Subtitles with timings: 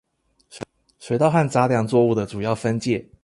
[0.97, 3.07] 水稻和雜糧作物的主要分界